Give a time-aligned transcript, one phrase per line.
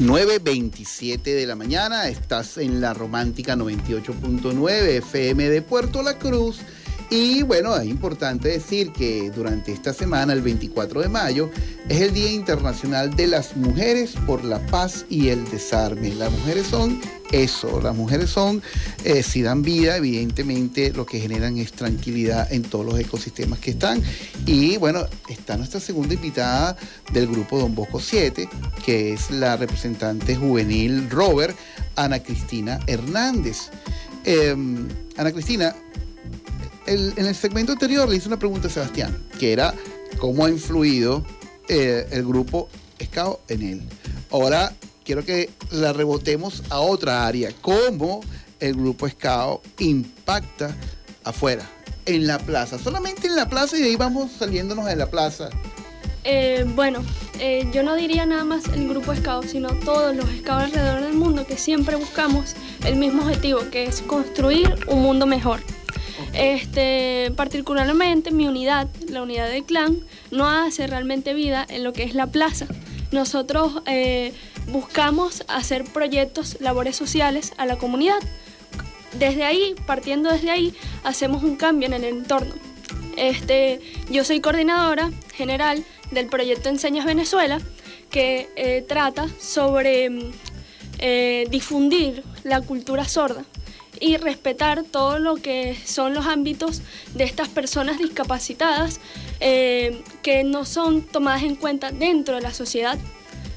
[0.00, 6.60] 9.27 de la mañana, estás en la romántica 98.9 FM de Puerto La Cruz.
[7.10, 11.50] Y bueno, es importante decir que durante esta semana, el 24 de mayo,
[11.88, 16.14] es el Día Internacional de las Mujeres por la Paz y el Desarme.
[16.14, 17.00] Las mujeres son
[17.32, 18.62] eso, las mujeres son,
[19.04, 23.72] eh, si dan vida, evidentemente lo que generan es tranquilidad en todos los ecosistemas que
[23.72, 24.00] están.
[24.46, 26.76] Y bueno, está nuestra segunda invitada
[27.12, 28.48] del grupo Don Bosco 7,
[28.84, 31.56] que es la representante juvenil Robert,
[31.96, 33.70] Ana Cristina Hernández.
[34.24, 34.86] Em,
[35.16, 35.74] Ana Cristina,
[36.86, 39.74] en el segmento anterior le hice una pregunta a Sebastián, que era
[40.18, 41.24] cómo ha influido
[41.68, 42.68] eh, el grupo
[43.00, 43.82] SCAO en él.
[44.30, 44.72] Ahora
[45.04, 48.20] quiero que la rebotemos a otra área, cómo
[48.58, 50.74] el grupo SCAO impacta
[51.24, 51.68] afuera,
[52.06, 55.50] en la plaza, solamente en la plaza y de ahí vamos saliéndonos de la plaza.
[56.24, 57.02] Eh, bueno,
[57.38, 61.14] eh, yo no diría nada más el grupo SCAO, sino todos los SCAO alrededor del
[61.14, 65.60] mundo que siempre buscamos el mismo objetivo, que es construir un mundo mejor.
[66.32, 69.98] Este, particularmente mi unidad, la unidad del clan,
[70.30, 72.66] no hace realmente vida en lo que es la plaza.
[73.10, 74.32] Nosotros eh,
[74.68, 78.20] buscamos hacer proyectos, labores sociales a la comunidad.
[79.18, 82.54] Desde ahí, partiendo desde ahí, hacemos un cambio en el entorno.
[83.16, 87.60] Este, yo soy coordinadora general del proyecto Enseñas Venezuela,
[88.10, 90.32] que eh, trata sobre
[90.98, 93.44] eh, difundir la cultura sorda
[94.00, 96.80] y respetar todo lo que son los ámbitos
[97.14, 98.98] de estas personas discapacitadas
[99.40, 102.98] eh, que no son tomadas en cuenta dentro de la sociedad.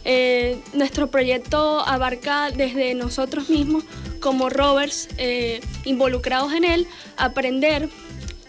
[0.06, 3.86] Eh, nuestro proyecto abarca desde nosotros mismos
[4.20, 7.90] como rovers eh, involucrados en él, aprender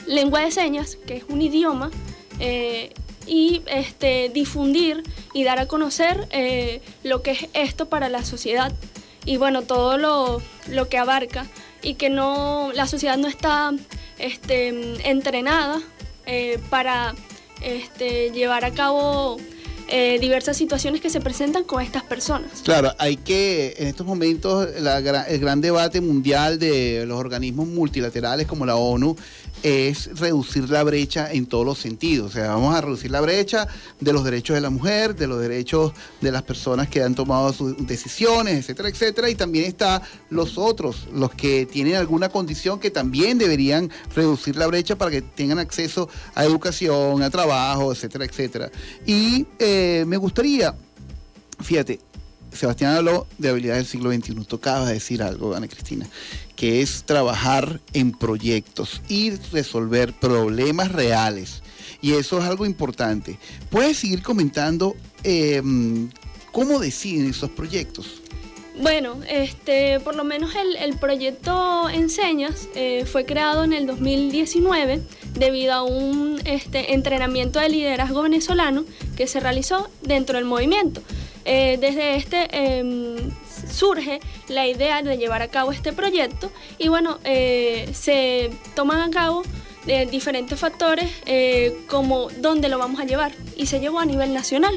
[0.06, 1.91] lengua de señas, que es un idioma,
[3.27, 6.28] y este, difundir y dar a conocer
[7.05, 8.72] lo que es esto para la sociedad
[9.25, 11.47] y bueno, todo lo, lo que abarca
[11.84, 13.72] y que no, la sociedad no está
[14.19, 14.69] este,
[15.09, 15.81] entrenada
[16.26, 17.14] eh, para
[17.60, 19.36] este, llevar a cabo
[19.86, 22.62] eh, diversas situaciones que se presentan con estas personas.
[22.64, 28.64] Claro, hay que, en estos momentos, el gran debate mundial de los organismos multilaterales como
[28.64, 29.14] la ONU
[29.64, 32.26] es reducir la brecha en todos los sentidos.
[32.26, 33.66] O sea, vamos a reducir la brecha
[33.98, 37.50] de los derechos de la mujer, de los derechos de las personas que han tomado
[37.54, 39.30] sus decisiones, etcétera, etcétera.
[39.30, 44.66] Y también está los otros, los que tienen alguna condición que también deberían reducir la
[44.66, 48.70] brecha para que tengan acceso a educación, a trabajo, etcétera, etcétera.
[49.06, 50.74] Y eh, me gustaría,
[51.62, 52.00] fíjate,
[52.54, 54.44] Sebastián habló de habilidades del siglo XXI.
[54.47, 56.06] Tocaba decir algo, Ana Cristina,
[56.56, 61.62] que es trabajar en proyectos y resolver problemas reales.
[62.00, 63.38] Y eso es algo importante.
[63.70, 66.10] ¿Puedes seguir comentando em,
[66.53, 68.22] cómo deciden esos proyectos?
[68.76, 75.00] Bueno, este, por lo menos el, proyecto Enseñas eh, fue creado en el 2019
[75.38, 78.84] debido a un este, entrenamiento de liderazgo venezolano
[79.16, 81.03] que se realizó dentro del movimiento.
[81.44, 83.16] Eh, desde este em,
[83.71, 89.10] surge la idea de llevar a cabo este proyecto y bueno, eh, se toman a
[89.10, 89.43] cabo
[89.87, 91.10] eh, diferentes factores
[91.88, 94.75] como dónde lo vamos a llevar y se llevó a nivel nacional.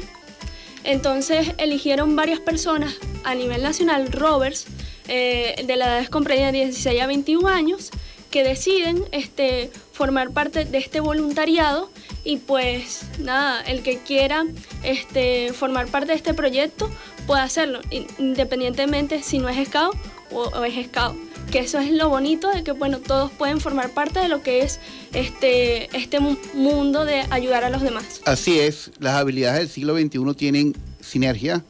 [0.84, 4.66] Entonces eligieron varias personas a nivel nacional, rovers,
[5.06, 7.90] de la edad comprendida de 16 a 21 años,
[8.30, 11.90] que deciden este, formar parte de este voluntariado
[12.22, 14.44] y pues nada, el que quiera
[14.84, 16.88] este, formar parte de este proyecto
[17.26, 17.80] puede hacerlo,
[18.18, 19.90] independientemente si no es SCAO
[20.30, 21.16] o, es SCAO.
[21.50, 24.60] Que eso es lo bonito de que bueno, todos pueden formar parte de lo que
[24.62, 24.78] es
[25.14, 28.20] este, este mundo de ayudar a los demás.
[28.24, 31.64] Así es, las habilidades del siglo XXI tienen sinergia,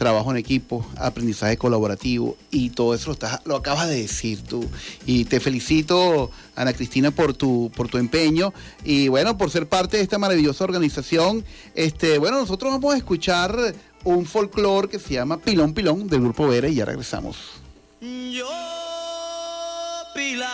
[0.00, 4.66] trabajo en equipo, aprendizaje colaborativo y todo eso lo, lo acabas de decir tú.
[5.04, 9.98] Y te felicito, Ana Cristina, por tu, por tu empeño y bueno, por ser parte
[9.98, 11.44] de esta maravillosa organización.
[11.74, 16.48] Este, bueno, nosotros vamos a escuchar un folclore que se llama Pilón Pilón del Grupo
[16.48, 17.36] Vera y ya regresamos.
[18.00, 18.48] Yo,
[20.14, 20.48] pila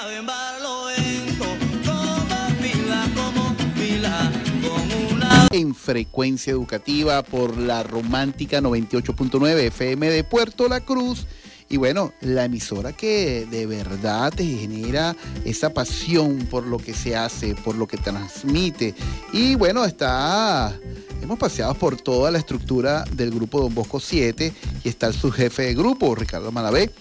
[5.56, 11.26] en frecuencia educativa por la romántica 98.9 FM de Puerto La Cruz.
[11.69, 17.17] Y bueno, la emisora que de verdad te genera esa pasión por lo que se
[17.17, 18.94] hace, por lo que transmite.
[19.32, 20.79] Y bueno, está,
[21.23, 24.52] hemos paseado por toda la estructura del grupo Don Bosco 7
[24.85, 26.93] y está el subjefe de grupo, Ricardo Malavé.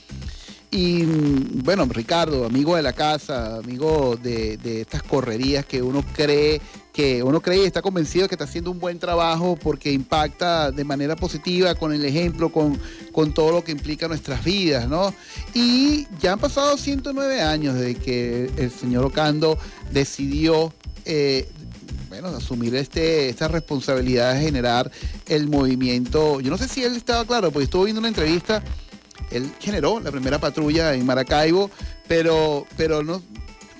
[0.71, 6.59] Y bueno, Ricardo, amigo de la casa, amigo de, de estas correrías que uno cree
[6.95, 10.85] que uno cree y está convencido que está haciendo un buen trabajo porque impacta de
[10.85, 12.79] manera positiva con el ejemplo, con,
[13.11, 15.13] con todo lo que implica nuestras vidas, ¿no?
[15.53, 19.57] Y ya han pasado 109 años desde que el señor Ocando
[19.91, 21.49] decidió eh,
[22.07, 24.89] bueno, asumir este, esta responsabilidad de generar
[25.27, 26.39] el movimiento.
[26.39, 28.63] Yo no sé si él estaba claro, porque estuvo viendo una entrevista,
[29.31, 31.69] él generó la primera patrulla en Maracaibo,
[32.07, 33.21] pero, pero no,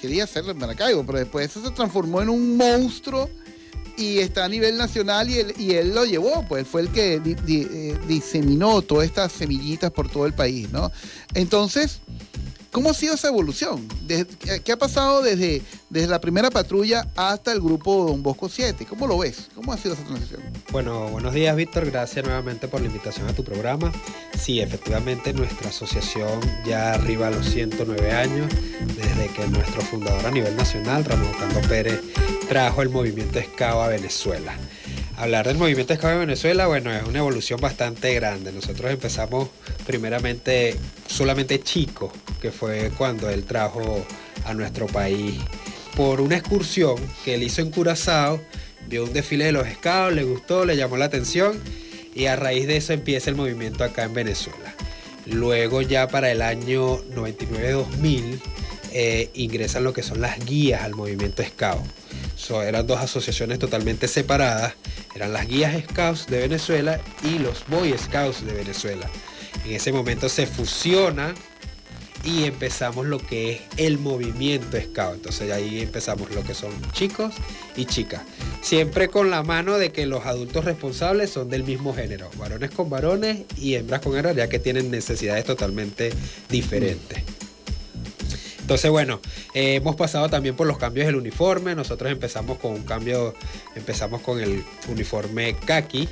[0.06, 3.28] quería hacerlo en Maracaibo, pero después eso se transformó en un monstruo
[3.98, 7.16] y está a nivel nacional y él, y él lo llevó, pues fue el que
[7.16, 10.92] eh, diseminó todas estas semillitas por todo el país, ¿no?
[11.34, 12.02] Entonces,
[12.72, 13.88] ¿Cómo ha sido esa evolución?
[14.66, 18.86] ¿Qué ha pasado desde, desde la primera patrulla hasta el grupo Don Bosco 7?
[18.86, 19.48] ¿Cómo lo ves?
[19.56, 20.42] ¿Cómo ha sido esa transición?
[20.74, 23.94] Bueno, buenos días Víctor, gracias nuevamente por la invitación a tu programa.
[24.38, 28.48] Sí, efectivamente nuestra asociación ya arriba a los 109 años,
[28.96, 32.02] desde que nuestro fundador a nivel nacional, Ramón Cando Pérez,
[32.48, 34.56] trajo el movimiento SCAO a Venezuela.
[35.18, 38.52] Hablar del movimiento Scout en Venezuela, bueno, es una evolución bastante grande.
[38.52, 39.50] Nosotros empezamos
[39.88, 40.76] primeramente
[41.08, 42.12] solamente chicos,
[42.42, 44.06] que fue cuando él trajo
[44.46, 45.36] a nuestro país
[45.96, 48.42] por una excursión que él hizo en Curazao,
[48.90, 51.58] vio un desfile de los scouts, le gustó, le llamó la atención
[52.16, 54.74] y a raíz de eso empieza el movimiento acá en Venezuela.
[55.28, 58.40] Luego ya para el año 99-2000
[58.94, 61.86] eh, ingresan lo que son las guías al movimiento scout
[62.64, 64.74] eran dos asociaciones totalmente separadas.
[65.16, 69.10] Eran las guías Scouts de Venezuela y los Boy Scouts de Venezuela.
[69.66, 71.34] En ese momento se fusiona
[72.26, 75.16] y empezamos lo que es el movimiento Scout.
[75.16, 77.36] Entonces ahí empezamos lo que son chicos
[77.76, 78.24] y chicas.
[78.62, 82.30] Siempre con la mano de que los adultos responsables son del mismo género.
[82.38, 86.12] Varones con varones y hembras con hembras ya que tienen necesidades totalmente
[86.50, 87.24] diferentes.
[88.60, 89.20] Entonces, bueno,
[89.54, 91.76] eh, hemos pasado también por los cambios del uniforme.
[91.76, 93.36] Nosotros empezamos con un cambio,
[93.76, 96.10] empezamos con el uniforme kaki,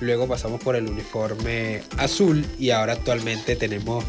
[0.00, 4.04] luego pasamos por el uniforme azul y ahora actualmente tenemos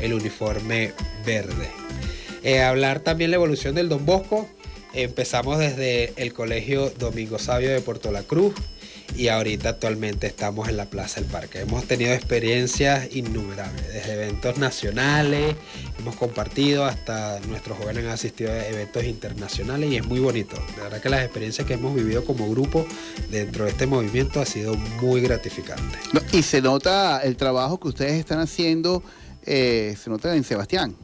[0.00, 0.92] el uniforme
[1.24, 1.68] verde.
[2.42, 4.48] Eh, hablar también la evolución del Don Bosco.
[4.92, 8.54] Empezamos desde el Colegio Domingo Sabio de Puerto La Cruz,
[9.14, 11.60] y ahorita actualmente estamos en la Plaza del Parque.
[11.60, 15.54] Hemos tenido experiencias innumerables, desde eventos nacionales,
[15.98, 20.56] hemos compartido, hasta nuestros jóvenes han asistido a eventos internacionales y es muy bonito.
[20.76, 22.86] De verdad que las experiencias que hemos vivido como grupo
[23.30, 25.98] dentro de este movimiento ha sido muy gratificante.
[26.32, 29.02] y se nota el trabajo que ustedes están haciendo,
[29.46, 30.94] eh, se nota en Sebastián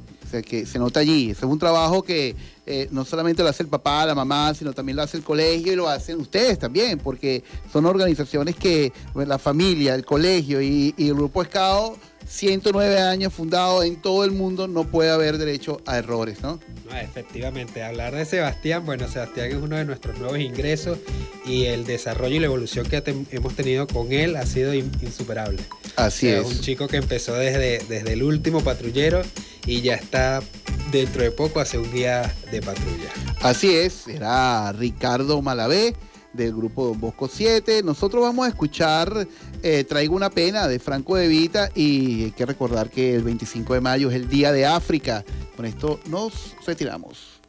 [0.40, 1.30] que se nota allí.
[1.30, 2.34] es un trabajo que
[2.64, 5.72] eh, no solamente lo hace el papá, la mamá, sino también lo hace el colegio
[5.74, 11.14] y lo hacen ustedes también, porque son organizaciones que la familia, el colegio y, el
[11.14, 11.96] grupo Escado
[12.26, 16.60] 109 años fundado en todo el mundo, no puede haber derecho a errores, ¿no?
[16.88, 20.98] no efectivamente, hablar de Sebastián, bueno, Sebastián es uno de nuestros nuevos ingresos
[21.44, 25.62] y el desarrollo y la evolución que hemos tenido con él ha sido insuperable.
[25.96, 26.44] Así es.
[26.44, 29.22] Un chico que empezó desde, desde el último patrullero
[29.66, 30.42] y ya está
[30.90, 33.10] dentro de poco hace un día de patrulla.
[33.40, 35.94] Así es, era Ricardo Malavé
[36.32, 37.82] del grupo Don Bosco 7.
[37.82, 39.26] Nosotros vamos a escuchar
[39.62, 43.74] eh, Traigo una pena de Franco de Vita y hay que recordar que el 25
[43.74, 45.24] de mayo es el Día de África.
[45.56, 47.40] Con esto nos retiramos.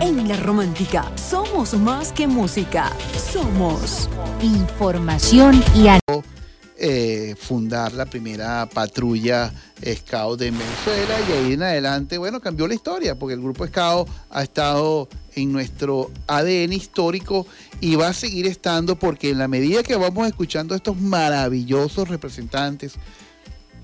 [0.00, 2.92] En la romántica somos más que música,
[3.32, 4.08] somos
[4.42, 5.88] información y
[6.80, 9.52] eh, fundar la primera patrulla
[9.84, 14.08] Scout de Venezuela y ahí en adelante, bueno, cambió la historia porque el grupo Scout
[14.30, 17.46] ha estado en nuestro ADN histórico
[17.80, 22.08] y va a seguir estando porque en la medida que vamos escuchando a estos maravillosos
[22.08, 22.94] representantes,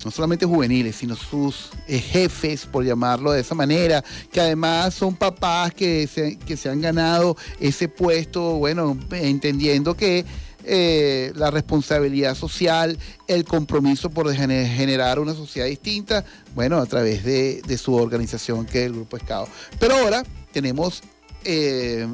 [0.03, 5.15] no solamente juveniles, sino sus eh, jefes, por llamarlo de esa manera, que además son
[5.15, 10.23] papás que se, que se han ganado ese puesto, bueno, entendiendo que
[10.67, 17.61] eh, la responsabilidad social, el compromiso por generar una sociedad distinta, bueno, a través de,
[17.77, 19.47] su organización que es el Grupo Escado.
[19.79, 21.03] Pero ahora tenemos
[21.43, 22.07] eh,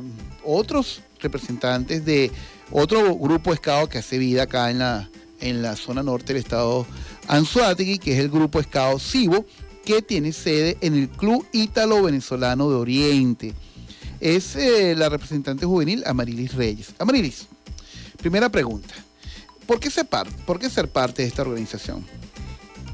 [0.43, 2.31] otros representantes de
[2.72, 6.86] otro grupo Escado que hace vida acá en la, en la zona norte del estado
[7.27, 9.46] Anzuategui, que es el Grupo Escado Cibo,
[9.86, 13.53] que tiene sede en el Club Ítalo Venezolano de Oriente.
[14.20, 16.93] Es eh, la representante juvenil Amarilis Reyes.
[17.00, 17.48] Amarilis,
[18.21, 18.93] Primera pregunta.
[19.65, 22.05] ¿Por qué, ser parte, ¿Por qué ser parte de esta organización?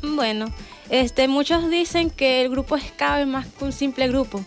[0.01, 0.46] Bueno,
[0.89, 4.43] este, muchos dicen que el grupo SCAO es más que un simple grupo,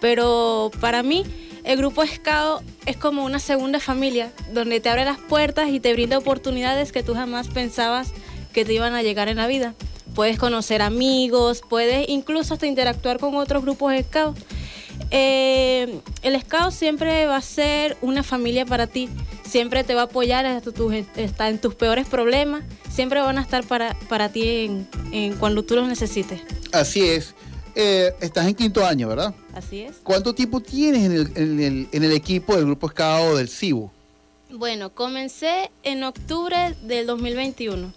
[0.00, 1.24] pero para mí
[1.64, 5.92] el grupo SCAO es como una segunda familia, donde te abre las puertas y te
[5.92, 8.12] brinda oportunidades que tú jamás pensabas
[8.52, 9.74] que te iban a llegar en la vida.
[10.14, 14.34] Puedes conocer amigos, puedes incluso hasta interactuar con otros grupos SCAO.
[15.10, 19.08] Eh, el scout siempre va a ser una familia para ti,
[19.52, 20.70] siempre te va a apoyar hasta
[21.16, 25.76] está en tus peores problemas, siempre van a estar para, para ti en, cuando tú
[25.76, 26.40] los necesites.
[26.72, 27.34] Así es.
[27.74, 29.34] Eh, estás en quinto año, ¿verdad?
[29.54, 29.96] Así es.
[30.02, 33.92] ¿Cuánto tiempo tienes en el, en el, en el equipo del Grupo Scout del CIBO?
[34.50, 37.92] Bueno, comencé en octubre del 2021.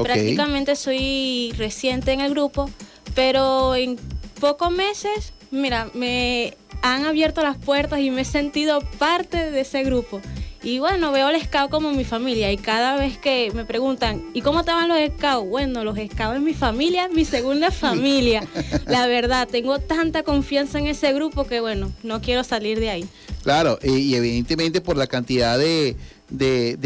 [0.00, 2.70] Prácticamente soy reciente en el grupo,
[3.16, 3.98] pero en
[4.38, 9.82] pocos meses, mira, me han abierto las puertas y me he sentido parte de ese
[9.82, 10.20] grupo.
[10.62, 14.42] Y bueno, veo al scout como mi familia y cada vez que me preguntan, ¿y
[14.42, 15.48] cómo estaban los scouts?
[15.48, 18.46] Bueno, los scouts es mi familia, mi segunda familia.
[18.86, 23.08] La verdad, tengo tanta confianza en ese grupo que bueno, no quiero salir de ahí.
[23.42, 25.96] Claro, y, evidentemente por la cantidad de,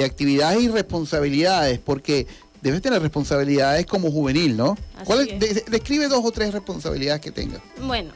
[0.04, 2.28] actividades y responsabilidades, porque
[2.62, 4.78] debes tener responsabilidades como juvenil, ¿no?
[5.04, 7.60] ¿Cuál describe dos o tres responsabilidades que tengas.
[7.82, 8.12] Bueno,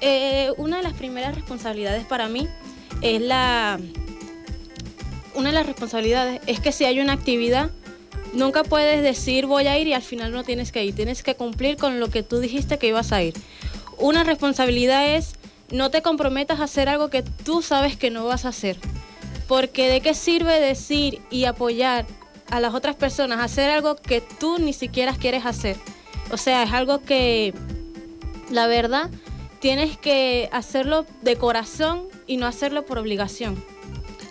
[0.00, 2.46] eh, una de las primeras responsabilidades para mí
[3.02, 3.78] es la
[5.34, 7.70] una de las responsabilidades es que si hay una actividad,
[8.32, 10.94] nunca puedes decir voy a ir y al final no tienes que ir.
[10.94, 13.34] Tienes que cumplir con lo que tú dijiste que ibas a ir.
[13.98, 15.34] Una responsabilidad es
[15.70, 18.76] no te comprometas a hacer algo que tú sabes que no vas a hacer.
[19.46, 22.06] Porque de qué sirve decir y apoyar
[22.50, 25.76] a las otras personas a hacer algo que tú ni siquiera quieres hacer.
[26.32, 27.54] O sea, es algo que
[28.50, 29.10] la verdad
[29.60, 33.62] tienes que hacerlo de corazón y no hacerlo por obligación.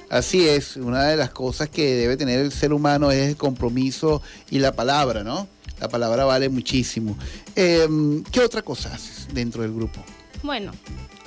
[0.09, 4.21] Así es, una de las cosas que debe tener el ser humano es el compromiso
[4.49, 5.47] y la palabra, ¿no?
[5.79, 7.15] La palabra vale muchísimo.
[7.55, 10.03] Em, ¿Qué otra cosa haces dentro del grupo?
[10.41, 10.71] Bueno,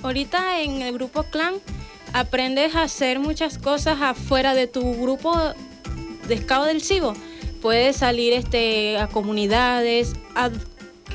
[0.03, 1.55] ahorita en el grupo clan
[2.13, 5.33] aprendes a hacer muchas cosas afuera de tu grupo
[6.27, 7.15] de scout del CIBO.
[7.63, 10.51] Puedes salir este, a comunidades, a,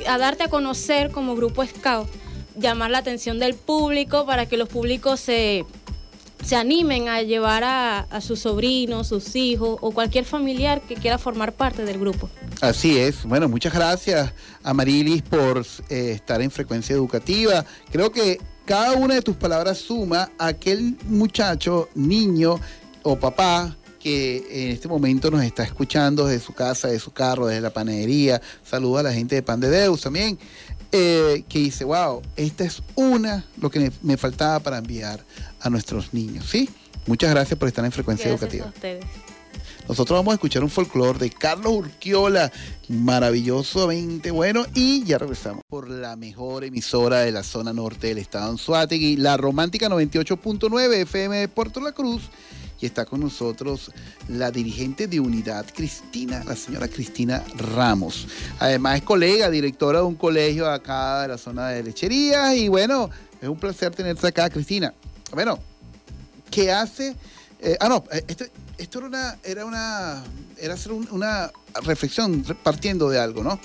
[0.06, 2.08] a darte a conocer como grupo scout,
[2.56, 5.66] llamar la atención del público para que los públicos se
[6.48, 11.52] se animen a llevar a, sus sobrinos, sus hijos o cualquier familiar que quiera formar
[11.52, 12.30] parte del grupo.
[12.62, 13.24] Así es.
[13.24, 15.58] Bueno, muchas gracias a Marilis por
[15.90, 17.66] eh, estar en frecuencia educativa.
[17.92, 22.58] Creo que cada una de tus palabras suma a aquel muchacho, niño
[23.02, 27.46] o papá que en este momento nos está escuchando desde su casa, de su carro,
[27.46, 28.40] desde la panadería.
[28.64, 30.38] Saluda a la gente de Pan de Deus también.
[30.90, 35.22] Eh, que dice, wow, esta es una, lo que me faltaba para enviar
[35.60, 36.46] a nuestros niños.
[36.48, 36.70] ¿sí?
[37.06, 38.72] Muchas gracias por estar en Frecuencia Educativa.
[39.88, 42.52] Nosotros vamos a escuchar un folclore de Carlos Urquiola,
[42.88, 48.50] maravillosamente bueno, y ya regresamos por la mejor emisora de la zona norte del estado
[48.50, 52.28] Anzuategui, la Romántica 98.9 FM de Puerto La Cruz.
[52.80, 53.90] Y está con nosotros
[54.28, 58.28] la dirigente de unidad, Cristina, la señora Cristina Ramos.
[58.60, 62.54] Además es colega, directora de un colegio acá de la zona de lechería.
[62.54, 64.94] Y bueno, es un placer tenerte acá, Cristina.
[65.32, 65.58] Bueno,
[66.50, 67.16] ¿qué hace?
[67.60, 70.24] Eh, ah, no, eh, este, esto era una, era una,
[70.56, 70.76] era
[71.10, 71.50] una
[71.82, 73.58] reflexión partiendo de algo, ¿no?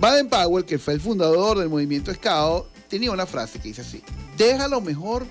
[0.00, 4.02] Baden Powell, que fue el fundador del movimiento Scout, tenía una frase que dice así:
[4.36, 5.26] déjalo mejor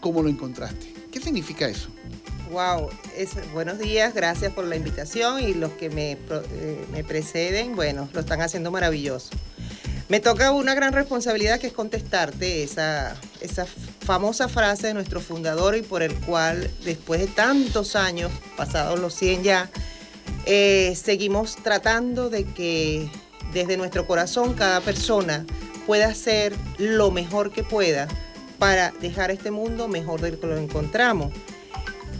[0.00, 0.94] como lo encontraste.
[1.10, 1.88] ¿Qué significa eso?
[2.50, 2.88] Wow,
[3.52, 8.20] buenos días, gracias por la invitación y los que me, eh, me preceden, bueno, lo
[8.20, 9.30] están haciendo maravilloso.
[10.08, 15.76] Me toca una gran responsabilidad que es contestarte esa, esa famosa frase de nuestro fundador
[15.76, 19.70] y por el cual después de tantos años, pasados los 100 ya,
[20.46, 23.10] eh, seguimos tratando de que
[23.52, 25.44] desde nuestro corazón cada persona
[25.86, 28.08] pueda hacer lo mejor que pueda
[28.58, 31.32] para dejar este mundo mejor del que lo encontramos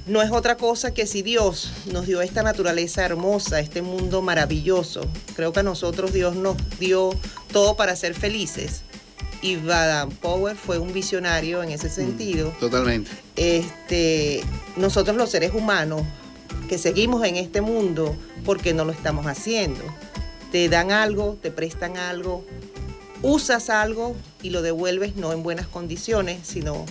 [0.08, 5.02] no es otra cosa que si Dios nos dio esta naturaleza hermosa, este mundo maravilloso,
[5.36, 7.10] creo que a nosotros Dios nos dio
[7.52, 8.82] todo para ser felices.
[9.40, 12.52] Y Baden Power fue un visionario en ese mm, sentido.
[12.58, 13.10] totalmente.
[13.36, 14.42] Este,
[14.76, 16.02] nosotros los seres humanos
[16.68, 19.82] que seguimos en este mundo, porque no lo estamos haciendo?
[20.50, 22.44] Te dan algo, te prestan algo,
[23.22, 26.84] usas algo y lo devuelves no en buenas condiciones, sino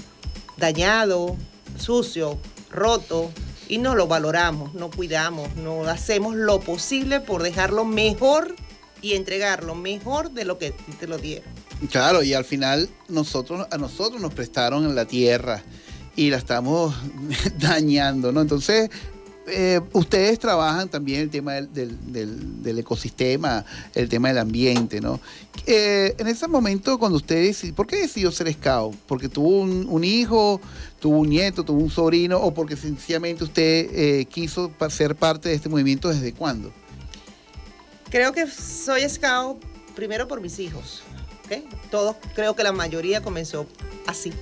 [0.58, 1.36] dañado,
[1.78, 2.38] sucio,
[2.70, 3.32] roto
[3.70, 8.56] y no lo valoramos, no cuidamos, no hacemos lo posible por dejarlo mejor
[9.02, 11.50] y entregarlo mejor de lo que te lo dieron.
[11.92, 15.64] Claro, y al final nosotros, a nosotros nos prestaron la tierra
[16.16, 16.96] y la estamos
[17.60, 18.42] dañando, ¿no?
[18.42, 18.90] Entonces,
[19.48, 23.64] eh, ustedes trabajan también el tema del, ecosistema,
[23.96, 25.20] el tema del ambiente, ¿no?
[25.66, 28.96] Eh, en ese momento, cuando ustedes, ¿por qué decidió ser scout?
[29.08, 30.60] ¿Porque tuvo un, hijo,
[31.00, 35.56] tuvo un nieto, tuvo un sobrino o porque sencillamente usted eh, quiso ser parte de
[35.56, 36.72] este movimiento desde cuándo?
[38.10, 39.64] Creo que soy scout
[39.96, 41.04] primero por mis hijos.
[41.90, 43.66] Todos, creo que la mayoría comenzó
[44.06, 44.34] así.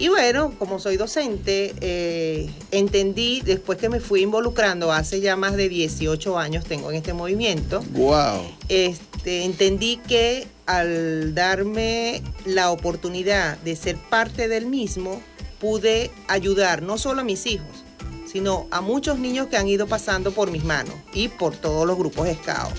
[0.00, 5.56] Y bueno, como soy docente, eh, entendí después que me fui involucrando, hace ya más
[5.56, 7.84] de 18 años tengo en este movimiento.
[7.90, 8.40] ¡Wow!
[8.70, 15.20] Este, entendí que al darme la oportunidad de ser parte del mismo,
[15.60, 17.84] pude ayudar no solo a mis hijos,
[18.24, 21.98] sino a muchos niños que han ido pasando por mis manos y por todos los
[21.98, 22.70] grupos SCAO.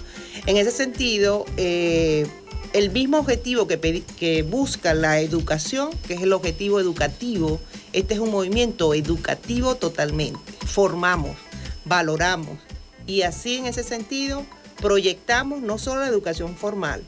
[0.47, 2.25] En ese sentido, eh,
[2.73, 7.59] el mismo objetivo que, busca la educación, que es el objetivo educativo,
[7.93, 10.39] este es un movimiento educativo totalmente.
[10.65, 11.35] Formamos,
[11.85, 12.57] valoramos
[13.05, 14.45] y así en ese sentido
[14.81, 17.03] proyectamos no solo la educación formal,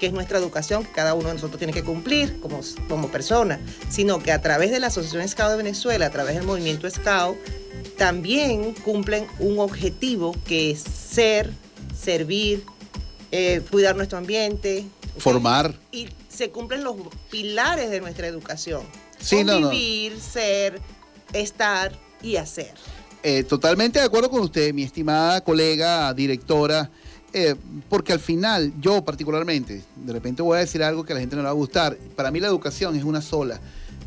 [0.00, 3.60] que es nuestra educación que cada uno de nosotros tiene que cumplir como, como persona,
[3.90, 7.36] sino que a través de la Asociación Scout de Venezuela, a través del movimiento Scout,
[7.98, 11.50] también cumplen un objetivo que es ser,
[11.98, 12.64] servir,
[13.32, 14.86] eh, cuidar nuestro ambiente.
[15.18, 15.74] Formar.
[15.92, 16.96] Y se cumplen los
[17.30, 18.82] pilares de nuestra educación.
[19.18, 20.80] Sí, Convivir, ser,
[21.32, 21.92] estar
[22.22, 22.74] y hacer.
[23.22, 26.90] Eh, totalmente de acuerdo con usted, mi estimada colega, directora.
[27.32, 27.54] Eh,
[27.88, 31.36] porque al final, yo particularmente, de repente voy a decir algo que a la gente
[31.36, 31.96] no le va a gustar.
[32.14, 33.60] Para mí la educación es una sola.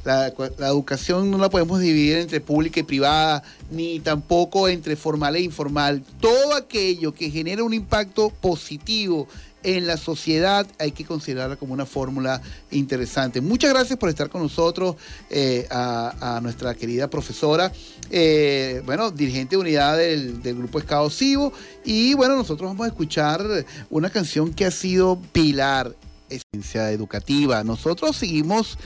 [0.06, 5.42] La, educación no la podemos dividir entre pública y privada, ni tampoco entre formal e
[5.42, 6.04] informal.
[6.20, 9.28] Todo aquello que genera un impacto positivo
[9.64, 12.42] en la sociedad hay que considerarla como una fórmula
[12.72, 13.42] interesante.
[13.42, 14.96] Muchas gracias por estar con nosotros,
[15.30, 17.72] eh, a, nuestra querida profesora,
[18.10, 21.52] eh, bueno, dirigente de unidad del, Grupo Escado Civo.
[21.84, 23.46] Y bueno, nosotros vamos a escuchar
[23.90, 25.94] una canción que ha sido pilar,
[26.30, 27.64] esencia educativa.
[27.64, 28.78] Nosotros seguimos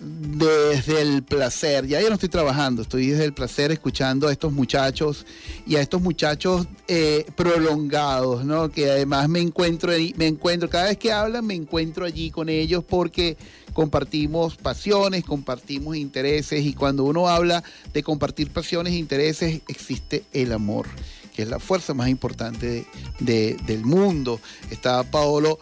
[0.00, 4.52] desde el placer, ya yo no estoy trabajando, estoy desde el placer escuchando a estos
[4.52, 5.26] muchachos
[5.66, 8.70] y a estos muchachos eh, prolongados, ¿no?
[8.70, 12.84] Que además me encuentro, me encuentro, cada vez que hablan me encuentro allí con ellos
[12.84, 13.36] porque
[13.72, 20.52] compartimos pasiones, compartimos intereses y cuando uno habla de compartir pasiones e intereses existe el
[20.52, 20.86] amor,
[21.34, 22.86] que es la fuerza más importante
[23.18, 24.40] del mundo.
[24.70, 25.58] Está Paolo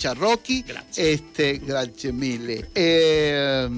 [0.00, 0.64] Charrocchi, Charroqui.
[0.96, 2.64] Este, gracias mille.
[2.74, 3.68] Eh,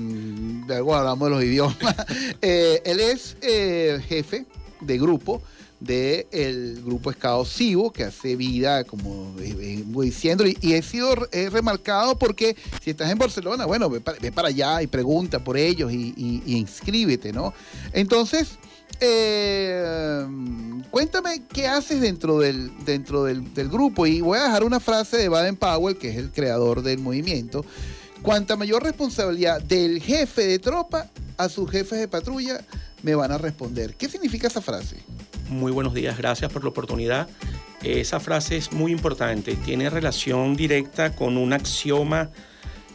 [0.69, 1.77] hablamos de los idiomas.
[2.45, 4.47] Eh, él es eh, jefe
[4.81, 5.43] de grupo
[5.79, 7.45] del grupo Escado
[7.93, 9.35] que hace vida, como
[9.87, 11.15] voy diciendo, y, he sido
[11.51, 16.15] remarcado porque si estás en Barcelona, bueno, ve para, allá y pregunta por ellos y,
[16.17, 17.53] y inscríbete, ¿no?
[17.93, 18.59] Entonces,
[19.01, 20.27] eh,
[20.91, 24.07] cuéntame qué haces dentro del, dentro del, grupo.
[24.07, 27.65] Y voy a dejar una frase de Baden Powell, que es el creador del movimiento.
[28.23, 32.61] Cuanta mayor responsabilidad del jefe de tropa a sus jefes de patrulla,
[33.03, 33.95] me van a responder.
[33.95, 34.97] ¿Qué significa esa frase?
[35.49, 37.29] Muy buenos días, gracias por la oportunidad.
[37.83, 42.31] Esa frase es muy importante, tiene relación directa con un axioma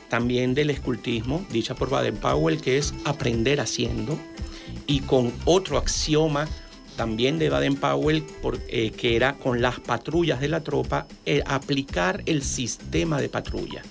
[0.08, 4.18] también del escultismo, dicha por Baden Powell, que es aprender haciendo
[4.88, 6.48] y con otro axioma
[6.96, 8.26] también de Baden-Powell,
[8.68, 13.84] eh, que era con las patrullas de la tropa, eh, aplicar el sistema de patrulla.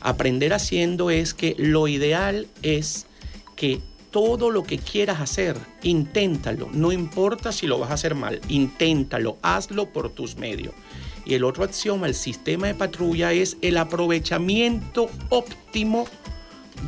[0.00, 3.06] Aprender haciendo es que lo ideal es
[3.54, 3.80] que
[4.10, 9.36] todo lo que quieras hacer, inténtalo, no importa si lo vas a hacer mal, inténtalo,
[9.42, 10.72] hazlo por tus medios.
[11.26, 16.06] Y el otro axioma, el sistema de patrulla, es el aprovechamiento óptimo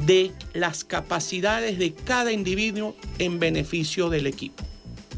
[0.07, 4.65] de las capacidades de cada individuo en beneficio del equipo.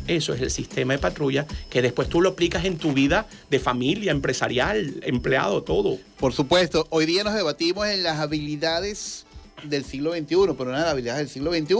[0.07, 3.61] Eso es el sistema de patrulla que después tú lo aplicas en tu vida de
[3.61, 5.99] familia, empresarial, empleado, todo.
[6.19, 9.25] Por supuesto, hoy día nos debatimos en las habilidades
[9.63, 11.75] del siglo XXI, pero las habilidades del siglo XXI.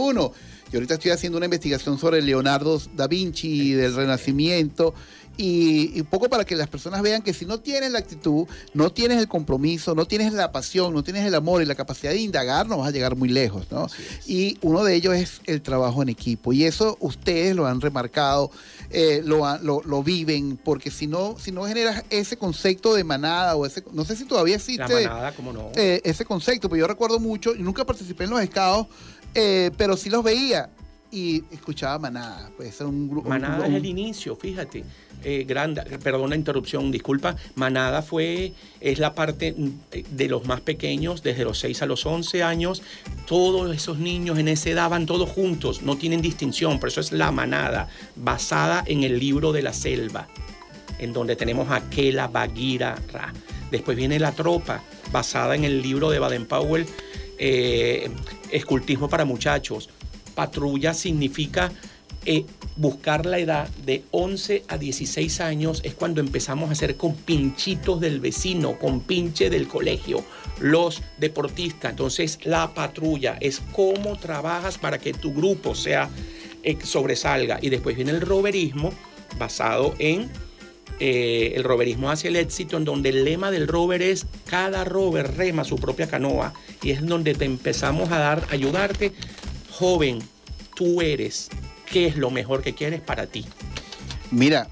[0.71, 4.93] Yo ahorita estoy haciendo una investigación sobre Leonardo da Vinci del Renacimiento
[5.37, 8.91] y, un poco para que las personas vean que si no tienes la actitud, no
[8.91, 12.19] tienes el compromiso, no tienes la pasión, no tienes el amor y la capacidad de
[12.19, 13.87] indagar, no vas a llegar muy lejos, ¿no?
[14.27, 16.53] Y uno de ellos es el trabajo en equipo.
[16.53, 18.51] Y eso ustedes lo han remarcado,
[18.89, 23.65] eh, lo, lo, viven, porque si no, si no generas ese concepto de manada o
[23.65, 25.71] ese, no sé si todavía existe manada, no?
[25.75, 28.87] Eh, ese concepto, pero yo recuerdo mucho, y nunca participé en los escados,
[29.33, 30.69] eh, pero sí los veía
[31.11, 32.49] y escuchaba Manada.
[32.55, 33.29] Pues un grupo.
[33.29, 34.83] Manada es el inicio, fíjate.
[35.23, 35.45] Eh,
[36.03, 37.35] perdón la interrupción, disculpa.
[37.55, 39.53] Manada fue, es la parte
[40.09, 42.81] de los más pequeños, desde los 6 a los 11 años.
[43.27, 47.11] Todos esos niños en esa edad van todos juntos, no tienen distinción, por eso es
[47.11, 50.27] la manada, basada en el libro de la selva,
[50.97, 53.33] en donde tenemos a Kela, Bagira, Ra.
[53.69, 56.85] Después viene la tropa, basada en el libro de Baden-Powell,
[57.37, 58.09] eh,
[58.51, 59.89] Escultismo para muchachos
[60.33, 61.71] patrulla significa
[62.25, 67.15] eh, buscar la edad de 11 a 16 años es cuando empezamos a hacer con
[67.15, 70.23] pinchitos del vecino, con pinche del colegio,
[70.59, 71.91] los deportistas.
[71.91, 76.09] Entonces la patrulla es cómo trabajas para que tu grupo sea
[76.61, 77.57] eh, sobresalga.
[77.59, 78.93] Y después viene el roverismo
[79.39, 80.29] basado en
[80.99, 85.35] eh, el roverismo hacia el éxito, en donde el lema del rover es cada rover
[85.35, 89.11] rema su propia canoa y es donde te empezamos a dar, ayudarte,
[89.71, 90.19] joven,
[90.75, 91.49] tú eres,
[91.91, 93.45] ¿qué es lo mejor que quieres para ti?
[94.31, 94.69] Mira,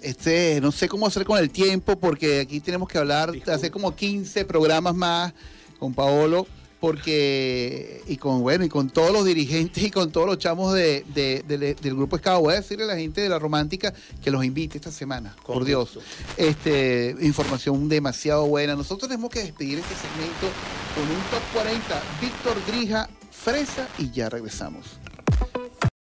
[0.00, 3.94] este, no sé cómo hacer con el tiempo porque aquí tenemos que hablar, hacer como
[3.94, 5.32] 15 programas más
[5.78, 6.46] con Paolo
[6.82, 11.04] porque y con bueno y con todos los dirigentes y con todos los chamos de,
[11.14, 14.78] del grupo Escado voy a decirle a la gente de la romántica que los invite
[14.78, 16.00] esta semana por Dios.
[16.36, 18.74] este información demasiado buena.
[18.74, 20.48] Nosotros tenemos que despedir este segmento
[20.96, 24.98] con un top 40 Víctor Grija Fresa y ya regresamos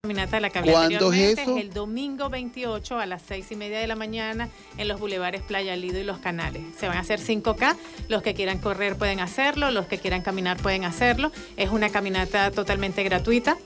[0.05, 1.57] caminata de la ¿Cuándo es eso?
[1.57, 5.75] el domingo 28 a las 6 y media de la mañana en los bulevares Playa
[5.77, 6.63] Lido y Los Canales.
[6.79, 7.75] Se van a hacer 5K.
[8.09, 11.33] Los que quieran correr pueden hacerlo, los que quieran caminar pueden hacerlo.
[11.57, 13.57] Es una caminata totalmente gratuita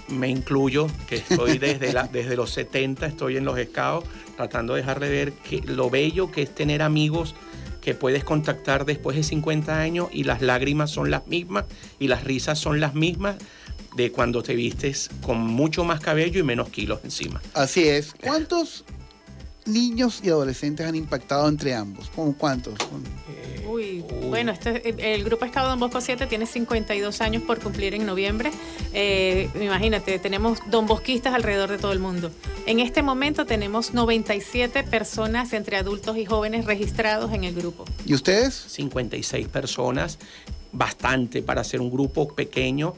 [0.07, 4.03] Me incluyo, que estoy desde, desde los 70, estoy en los escados,
[4.35, 7.35] tratando de dejarle ver que, lo bello que es tener amigos
[7.81, 11.65] que puedes contactar después de 50 años y las lágrimas son las mismas
[11.99, 13.35] y las risas son las mismas
[13.95, 17.41] de cuando te vistes con mucho más cabello y menos kilos encima.
[17.53, 18.13] Así es.
[18.23, 18.85] ¿Cuántos
[19.65, 22.09] niños y adolescentes han impactado entre ambos?
[22.09, 22.75] ¿Con cuántos?
[23.29, 27.93] Eh, uy, bueno, este, el Grupo Escado Don Bosco 7 tiene 52 años por cumplir
[27.95, 28.51] en noviembre.
[28.93, 32.31] Eh, imagínate, tenemos don bosquistas alrededor de todo el mundo.
[32.65, 37.85] En este momento tenemos 97 personas entre adultos y jóvenes registrados en el grupo.
[38.05, 38.53] ¿Y ustedes?
[38.53, 40.19] 56 personas,
[40.71, 42.95] bastante para ser un grupo pequeño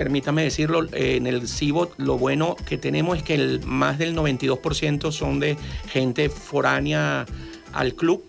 [0.00, 4.16] permítame decirlo, eh, en el CIBOT lo bueno que tenemos es que el, más del
[4.16, 5.58] 92% son de
[5.90, 7.26] gente foránea
[7.74, 8.24] al club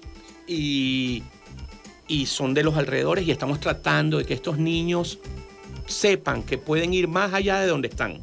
[0.45, 1.23] y,
[2.09, 5.19] y son de los alrededores y estamos tratando de que estos niños
[5.87, 8.19] sepan que pueden ir más allá de donde están.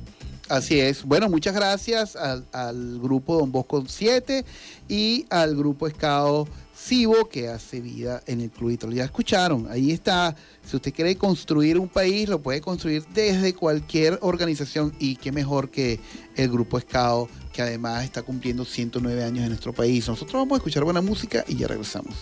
[0.50, 1.02] Así es.
[1.04, 4.44] Bueno, muchas gracias al, grupo Don Bosco 7
[4.90, 6.46] y al grupo Escado
[6.78, 8.88] Cibo que hace vida en el clubito.
[8.90, 10.34] Ya escucharon, ahí está.
[10.64, 15.70] Si usted quiere construir un país, lo puede construir desde cualquier organización y qué mejor
[15.70, 15.98] que
[16.36, 20.06] el grupo Escado, que además está cumpliendo 109 años en nuestro país.
[20.08, 22.14] Nosotros vamos a escuchar buena música y ya regresamos.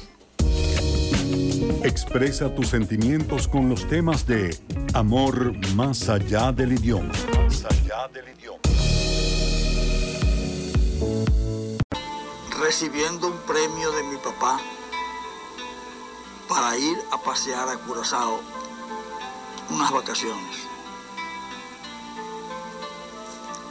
[1.84, 4.56] Expresa tus sentimientos con los temas de
[4.94, 7.12] amor más allá del idioma.
[7.34, 8.60] Más allá del idioma
[12.56, 14.58] recibiendo un premio de mi papá
[16.48, 18.40] para ir a pasear a Curazao
[19.70, 20.56] unas vacaciones.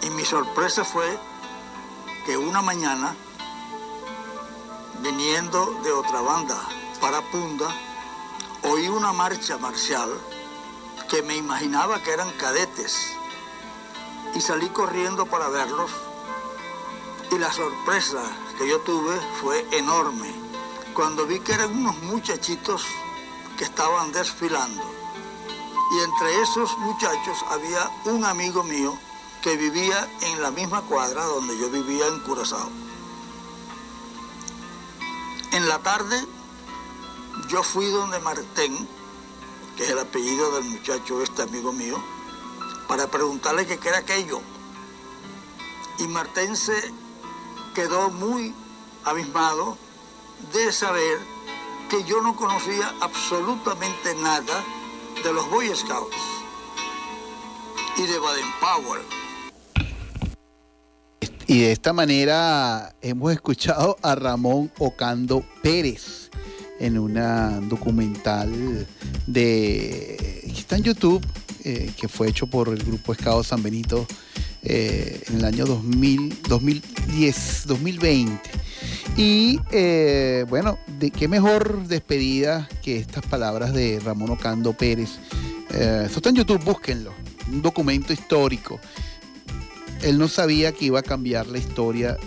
[0.02, 1.18] Y mi sorpresa fue
[2.26, 3.16] que una mañana,
[5.02, 6.62] viniendo de otra banda
[7.02, 7.68] para Punda,
[8.64, 10.10] oí una marcha marcial
[11.10, 13.14] que me imaginaba que eran cadetes
[14.36, 15.92] y salí corriendo para verlos
[17.32, 18.22] y la sorpresa
[18.58, 20.34] que yo tuve fue enorme
[20.94, 22.86] cuando vi que eran unos muchachitos
[23.58, 24.84] que estaban desfilando.
[25.92, 28.98] Y entre esos muchachos había un amigo mío
[29.42, 32.70] que vivía en la misma cuadra donde yo vivía en Curazao.
[35.52, 36.26] En la tarde
[37.50, 38.88] yo fui donde Martén,
[39.76, 42.02] que es el apellido del muchacho este amigo mío,
[42.88, 44.42] para preguntarle qué era aquello.
[46.00, 46.94] Y Martén se
[47.76, 48.54] quedó muy
[49.04, 49.78] abismado
[50.54, 51.20] de saber
[51.90, 54.64] que yo no conocía absolutamente nada
[55.22, 56.16] de los Boy Scouts
[57.98, 59.02] y de Baden-Powell.
[61.48, 66.32] Y de esta manera hemos escuchado a Ramón Ocando Pérez
[66.80, 68.88] en una documental
[69.28, 71.26] de que está en YouTube,
[71.66, 74.08] eh, que fue hecho por el grupo Escado San Benito
[74.66, 78.42] eh, en el año 2000, 2010, 2020.
[79.18, 85.20] Y eh, bueno, de qué mejor despedida que estas palabras de Ramón Ocando Pérez.
[85.70, 87.14] esto está en YouTube, búsquenlo.
[87.52, 88.80] Un documento histórico.
[90.02, 92.18] Él no sabía que iba a cambiar la historia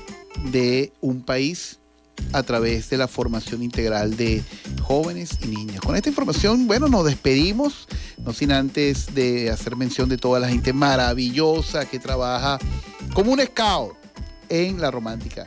[0.51, 1.79] de un país
[2.33, 4.43] a través de la formación integral de
[4.83, 5.81] jóvenes y niños.
[5.81, 7.87] Con esta información, bueno, nos despedimos,
[8.25, 12.59] no sin antes de hacer mención de toda la gente maravillosa que trabaja
[13.15, 13.97] como un scout
[14.49, 15.47] en la romántica.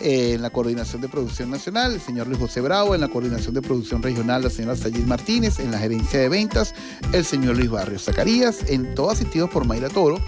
[0.00, 3.52] Eh, en la coordinación de producción nacional, el señor Luis José Bravo, en la coordinación
[3.52, 6.72] de producción regional, la señora Sayid Martínez, en la gerencia de ventas,
[7.12, 10.20] el señor Luis Barrios Zacarías, en todo asistido por Mayra Toro,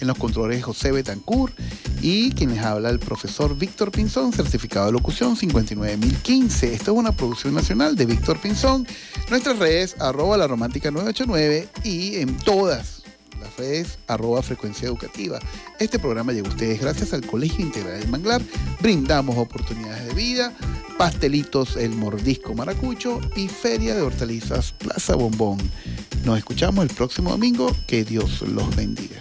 [0.00, 1.52] en los controles José Betancourt
[2.02, 6.74] y quienes habla el profesor Víctor Pinzón, certificado de locución 59015.
[6.74, 8.86] Esto es una producción nacional de Víctor Pinzón.
[9.30, 13.02] Nuestras redes, arroba la romántica 989 y en todas
[13.40, 15.38] las redes, arroba frecuencia educativa.
[15.78, 18.42] Este programa llega a ustedes gracias al Colegio Integral del Manglar.
[18.80, 20.52] Brindamos oportunidades de vida,
[20.96, 25.58] pastelitos El Mordisco Maracucho y Feria de Hortalizas Plaza Bombón.
[26.24, 27.74] Nos escuchamos el próximo domingo.
[27.86, 29.20] Que Dios los bendiga.